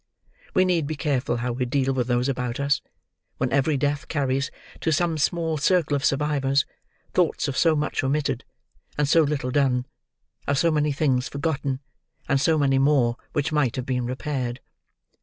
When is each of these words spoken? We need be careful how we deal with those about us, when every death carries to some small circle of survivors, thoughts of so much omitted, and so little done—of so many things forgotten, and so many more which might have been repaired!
We 0.55 0.65
need 0.65 0.87
be 0.87 0.95
careful 0.95 1.37
how 1.45 1.51
we 1.51 1.65
deal 1.65 1.93
with 1.93 2.07
those 2.07 2.27
about 2.27 2.59
us, 2.59 2.81
when 3.37 3.53
every 3.53 3.77
death 3.77 4.07
carries 4.07 4.49
to 4.79 4.91
some 4.91 5.19
small 5.19 5.57
circle 5.57 5.95
of 5.95 6.03
survivors, 6.03 6.65
thoughts 7.13 7.47
of 7.47 7.55
so 7.55 7.75
much 7.75 8.03
omitted, 8.03 8.43
and 8.97 9.07
so 9.07 9.21
little 9.21 9.51
done—of 9.51 10.57
so 10.57 10.71
many 10.71 10.91
things 10.91 11.27
forgotten, 11.29 11.81
and 12.27 12.41
so 12.41 12.57
many 12.57 12.79
more 12.79 13.15
which 13.33 13.51
might 13.51 13.75
have 13.75 13.85
been 13.85 14.07
repaired! 14.07 14.59